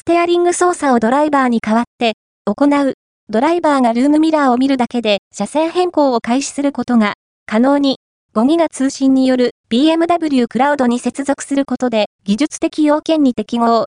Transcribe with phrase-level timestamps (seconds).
[0.00, 2.14] ステアリング操作をドライバーに代わって
[2.46, 2.94] 行う、
[3.28, 7.98] ドライバーがルームミラーを見るだけで車線変更を開始することが可能に、
[8.34, 13.78] 5ギガ通信による BMW クラウドに接続することで技術的要件に適合。